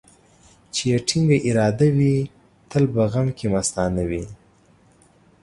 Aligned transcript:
چي 0.73 0.83
يې 0.91 0.97
ټينگه 1.07 1.37
اراده 1.47 1.87
وي، 1.97 2.15
تل 2.69 2.83
په 2.93 3.03
غم 3.11 3.27
کې 3.37 3.47
مستانه 3.53 4.03
وي. 4.09 4.23